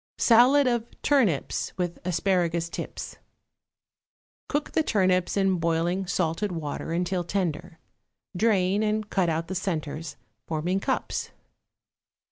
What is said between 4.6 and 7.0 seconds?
the turnips in boiling salted water